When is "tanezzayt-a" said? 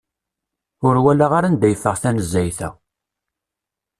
2.01-2.69